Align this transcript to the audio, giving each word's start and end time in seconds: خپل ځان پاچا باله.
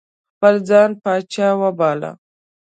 خپل 0.35 0.55
ځان 0.69 0.89
پاچا 1.03 1.47
باله. 1.79 2.11